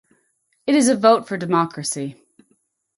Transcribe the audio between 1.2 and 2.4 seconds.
for democracy.